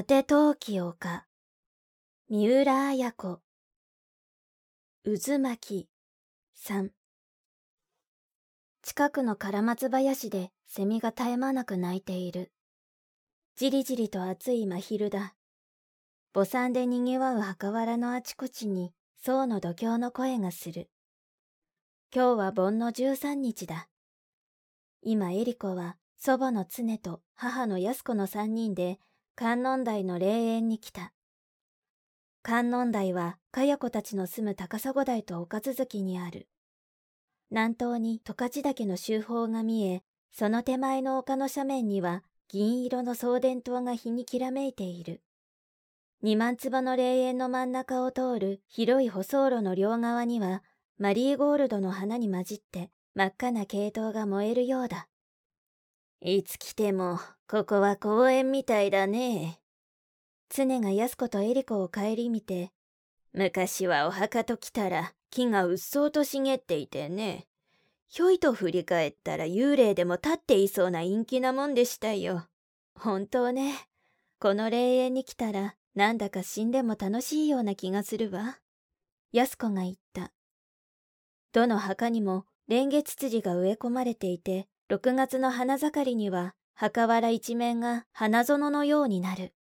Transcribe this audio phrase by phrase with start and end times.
[0.00, 1.26] 果て陶器丘
[2.30, 3.42] 三浦綾子。
[5.04, 5.88] 渦巻
[6.54, 6.92] さん。
[8.80, 12.50] 近くの唐松林でセミが絶え間なく鳴いている。
[13.56, 15.34] じりじりと暑い真昼だ。
[16.32, 20.88] 墓参で賑わう墓原のあちこちに僧の度胸の声がする。
[22.10, 23.90] 今日は盆の十三日だ。
[25.02, 28.98] 今エリコは祖母の常と母の安子の三人で
[29.42, 31.14] 観音台の霊園に来た。
[32.42, 36.46] 観音台は、かや子たちの住む高砂台と岡続きにある。
[37.50, 45.22] 南東に十勝岳の周方が見え、その手前の丘の斜面には銀色の送電灯が日にきらめいている。
[46.20, 50.62] 二万坪の霊園の真ん中を通る広い舗装路の両側には、
[50.98, 55.08] マリーゴールドの花に混じって真っ赤な系統が燃えるようだ。
[56.22, 59.58] いつ来ても、ここは公園みたいだね。
[60.50, 62.72] 常が安子とエリコを顧みて、
[63.32, 67.46] 昔はお墓と来たら木がうっそうと茂っていてね。
[68.08, 72.48] ひょいと振り返ったら幽霊でも立っていそうな陰気なもんでしたよ。
[72.94, 73.88] 本当ね。
[74.40, 78.58] この霊園に来たら、なんだか死んでも楽しいような気がするわ。
[79.32, 80.32] 安子が言った。
[81.52, 89.54] どの墓にも蓮月ツツジが植え込まれていて、6月の花盛りには墓原一面が花園のようになる。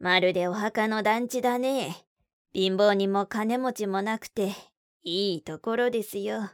[0.00, 2.04] まるでお墓の団地だね。
[2.52, 4.50] 貧乏にも金持ちもなくて、
[5.04, 6.50] いいところですよ。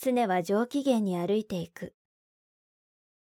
[0.00, 1.92] 常は上機嫌に歩いていく。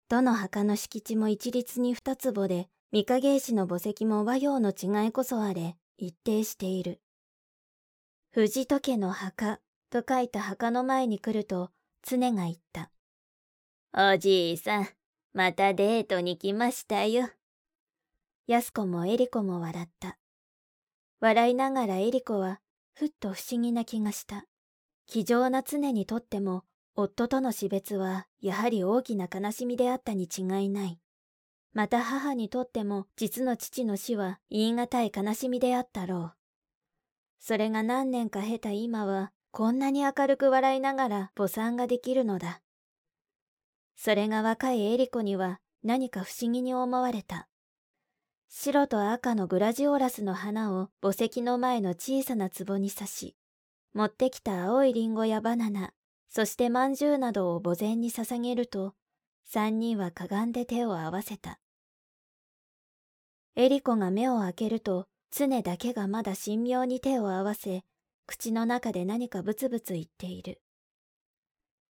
[0.08, 7.00] どの墓の敷地も一律に二坪で、御影石の墓石も和洋の違いこそあれ、一定している。
[8.32, 11.70] 藤戸家の墓と書いた墓の前に来ると、
[12.02, 12.90] 常が言った。
[13.96, 14.88] おじいさん、
[15.34, 17.28] またデートに来ましたよ。
[18.48, 20.18] 安子もエリコも笑った。
[21.20, 22.58] 笑いながらエリコは、
[22.94, 24.46] ふっと不思議な気がした。
[25.06, 26.64] 気丈な常にとっても、
[26.96, 30.98] 夫との死別は、やはり大きな悲しみであったに違いない。
[31.72, 36.34] また母にとっても、実の父の死は言い難い悲しみであったろう。
[37.38, 42.63] それが何年か経た今は、こんなに明るく笑いながら母産ができるのだ。
[43.96, 47.48] それが若いエリコには何か不思議に思われた。
[48.48, 53.36] 白と赤のグラジオラスの花を墓石の前の小さな壺に刺し、
[53.94, 55.92] 持ってきた青いリンゴやバナナ、
[56.28, 58.94] そして饅頭などを墓前に捧げると、
[59.46, 61.60] 三人はかがんで手を合わせた。
[63.56, 67.84] エリコが目を開けると、常だけがまだ神妙に手を合わせ、
[68.26, 70.60] 口の中で何かブツブツ言っている。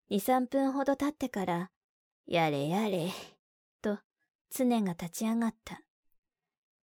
[0.10, 1.72] 二三分ほど経ってから
[2.30, 3.10] やれやれ。
[3.82, 3.98] と、
[4.52, 5.82] 常が立ち上がった。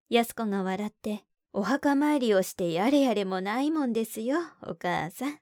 [0.09, 5.39] 安子が笑って、お墓参りをしてやれやれもないもんですよ、お母さん。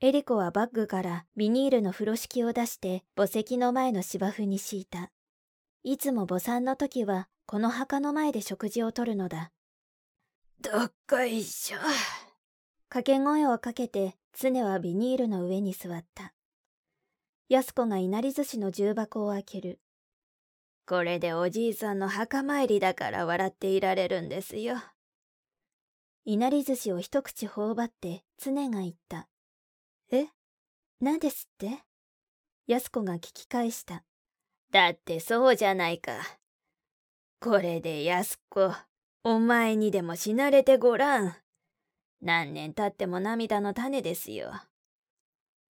[0.00, 5.12] エリコはバッグからビニールの風呂敷を出して墓石の前の芝生に敷いた。
[5.84, 9.52] いつも墓参の時はこの墓の前で食事をとるのだ。
[10.60, 11.78] どっこいしょ。
[12.88, 16.34] 掛け声をかけて常はビニールの上に座った。
[17.50, 19.80] 安子がいなり寿司の重箱を開ける。
[20.86, 24.76] これでおじいさんの墓参りだから笑っていられるんですよ。
[26.24, 29.26] いなり寿司を一口頬張って常が言った。
[30.12, 30.28] え？
[31.00, 31.80] 何ですって？
[32.68, 34.04] 安子が聞き返した。
[34.70, 36.12] だってそうじゃないか。
[37.40, 38.72] これで安子、
[39.24, 41.34] お前にでも死なれてごらん。
[42.22, 44.52] 何年経っても涙の種ですよ。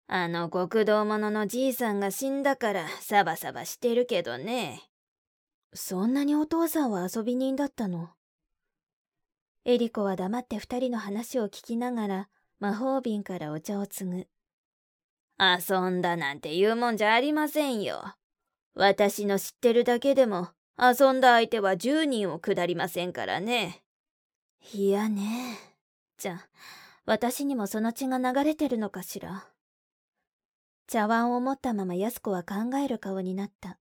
[0.08, 4.84] あの極道者のじいさんが死んだからサバサバしてるけどね。
[5.74, 8.10] そんなにお父さんは遊び人だったの？
[9.66, 12.30] エリコは黙って二人の話を聞きながら
[12.60, 14.28] 魔法瓶からお茶を継ぐ。
[15.40, 18.14] 遊んだなんて言うもんじゃありませんよ。
[18.76, 23.82] 私の知ってるだけでも遊んだ相手は十人を下りませんからね。
[24.74, 25.58] いやね。
[26.18, 26.48] じゃあ、
[27.06, 29.48] 私にもその血が流れてるのかしら？
[30.88, 33.80] 茶碗を持ったまま安子は考える顔になった。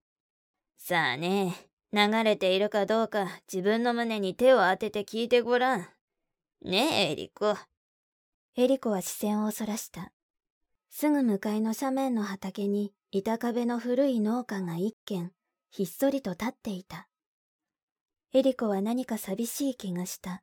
[0.76, 1.54] さあね、
[1.92, 5.86] 流れているかどうか自分の胸に手を当てて聞いてごらん。
[6.62, 7.56] ねえ、エリコ。
[8.56, 10.12] エリコは視線をそらした。
[10.90, 15.32] すぐ向かいの斜面の畑に板壁の古い農家が一軒、
[15.70, 17.08] ひっそりと立っていた。
[18.32, 20.42] エリコは何か寂しい気がした。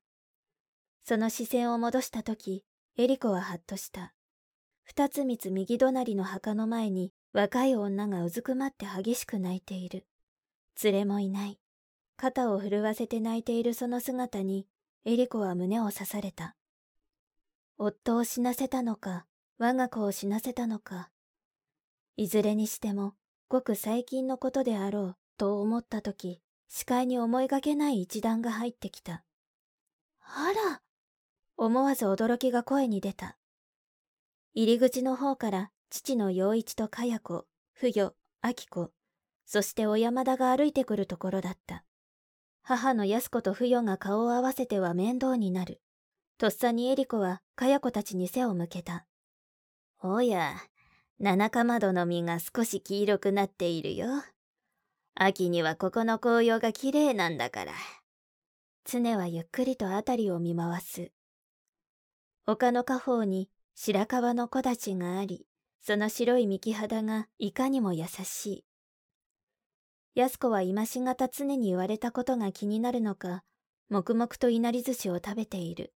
[1.03, 2.63] その視線を戻した時、
[2.97, 4.13] エリコはハッとした。
[4.83, 10.05] 二つ三つ右隣の墓の前に若い女がうずくまって激しく泣いている。
[10.83, 11.59] 連れもいない。
[12.17, 14.67] 肩を震わせて泣いているその姿に、
[15.05, 16.55] エリコは胸を刺された。
[17.77, 19.25] 夫を死なせたのか、
[19.57, 21.09] 我が子を死なせたのか。
[22.17, 23.15] いずれにしても、
[23.47, 29.23] ごく最近のことであろう、と思ったとき、視界に思いがけない一段が入ってきた。
[30.21, 30.81] あら
[31.57, 33.37] 思わず驚きが声に出た。
[34.53, 38.13] 入り口の方から父の陽一とかや子、不与、
[38.43, 38.91] 明子、
[39.45, 41.85] そして小山田が歩いてくるところだった。
[42.61, 45.81] 母の安子と不与が顔を合わせては面倒になる。
[46.37, 49.05] とっさにエリコはかや子たちに背を向けた。
[50.03, 50.55] おや、
[51.19, 54.07] 七かまどの実が少し黄色くなっているよ。
[55.15, 57.73] 秋にはここの紅葉が綺麗なんだから。
[58.83, 61.11] 常はゆっくりとあたりを見回す。
[62.47, 63.49] 丘の下方に
[63.83, 65.47] 白樺の木立があり、
[65.81, 68.65] その白い幹肌がいかにも優しい。
[70.13, 73.41] 安子は今しがた常に言われたことが気になるのか、
[73.89, 75.95] 黙々といなり寿司を食べている。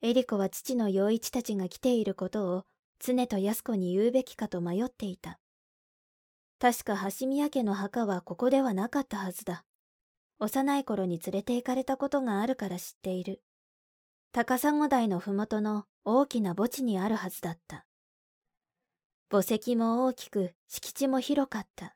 [0.00, 2.62] エリコは父の陽一たちが来ていることを
[3.00, 5.38] 常と安子に言うべきかと迷っていた。
[6.58, 9.66] 確か橋宮家の墓はここではなかったはずだ。
[10.38, 13.42] 幼い頃に連れて行かれたことがあるから知っている。
[14.34, 17.84] 高砂台のふもとの大きな墓地にあるはずだった。
[19.30, 21.94] 墓石も大きく敷地も広かった。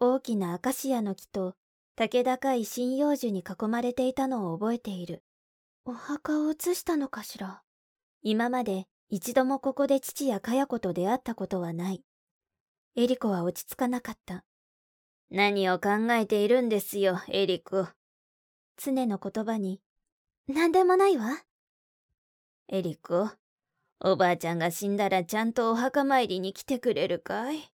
[0.00, 1.52] 大きなアカシアの木と
[1.94, 5.24] 竹高い針葉樹に囲まれていたのを覚えている。
[5.84, 7.60] お墓を移したのかしら？
[8.22, 12.02] 今まで一度もここで父やかや子と出会ったことはない。
[12.96, 14.46] エリコは落ち着かなかった。
[15.30, 17.88] 何を考えているんですよ、エリコ。
[18.78, 19.82] 常の言葉に、
[20.48, 21.42] 何でもないわ。
[22.68, 23.30] エリコ、
[24.00, 27.70] おばあちゃんが死んだらちゃんとお墓参りに来てくれるかい？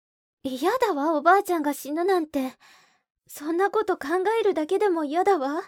[0.44, 2.52] 嫌だわ、おばあちゃんが死ぬなんて。
[3.26, 4.08] そんなこと考
[4.40, 5.62] えるだけでも嫌だわ。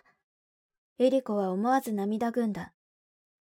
[0.98, 2.72] エリコは思わず涙ぐんだ。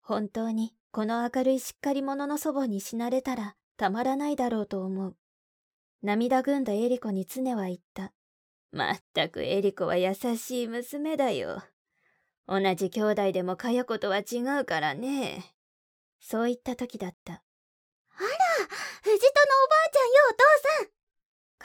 [0.02, 5.18] 本当に、この明るいしっかり者の祖母に死なれたら、たまらないだろうと思う。
[6.02, 8.14] 涙ぐんだエリコに常は言った。
[8.72, 11.62] まったくエリコは優しい娘だよ。
[12.48, 15.56] 同じ兄弟でもかや子とは違うからね。
[16.20, 17.34] そう言った時だった。
[17.34, 18.28] あら、
[19.02, 20.44] 藤戸のおばあちゃんよ、お父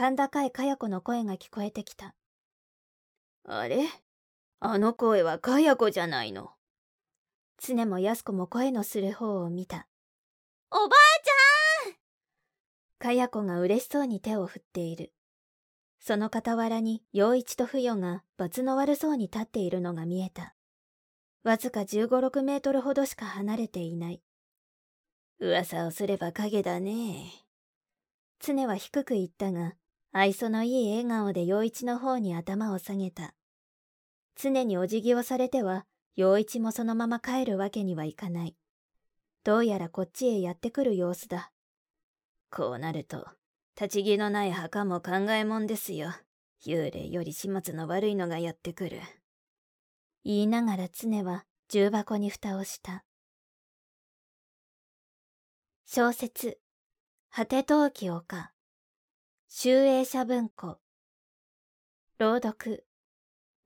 [0.02, 2.14] さん甲高いかや子の声が聞こえてきた。
[3.46, 3.86] あれ？
[4.60, 6.50] あの声はかや子じゃないの？
[7.58, 9.86] 常もやす子も声のする方を見た。
[10.70, 10.88] おばあ
[11.86, 11.94] ちゃん
[12.98, 15.12] かや子が嬉しそうに手を振っている。
[15.98, 20.54] その傍らに陽一と不与が罰の悪そうに立っているのが見えた。
[21.42, 24.22] わずか15、6メートルほどしか離れていない。
[25.38, 27.32] 噂をすれば影だね。
[28.40, 29.74] 常は低く言ったが、
[30.12, 33.34] 愛想のいい笑顔で陽一の方に頭を下げた。
[34.36, 38.56] 常にお辞儀をされては、陽一もそのまま帰るわけにはいかない。
[39.42, 41.52] どうやらこっちへやってくる様子だ。
[42.50, 43.26] こうなると、
[43.80, 46.12] 立ち木のない墓も考えもんですよ。
[46.66, 49.00] 幽霊より始末の悪いのがやってくる。
[50.24, 53.04] 言いながら常は重箱に蓋をした。
[55.86, 56.58] 小説、
[57.30, 58.52] 果て陶器丘、
[59.48, 60.78] 集英社文庫、
[62.18, 62.86] 朗読、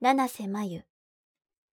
[0.01, 0.94] 七瀬真由。